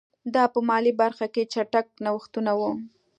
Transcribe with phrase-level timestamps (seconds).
[0.33, 2.71] دا په مالي برخه کې چټک نوښتونه وو.